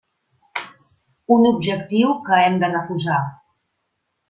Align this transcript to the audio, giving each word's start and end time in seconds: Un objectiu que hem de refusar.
Un 1.35 1.45
objectiu 1.51 2.15
que 2.25 2.41
hem 2.47 2.59
de 2.65 2.73
refusar. 2.75 3.21